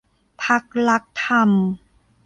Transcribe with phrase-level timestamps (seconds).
[0.43, 1.49] พรรครักษ์ธรรม